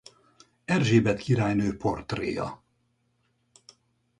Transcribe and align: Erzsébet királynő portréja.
Erzsébet 0.65 1.17
királynő 1.19 1.77
portréja. 1.77 2.63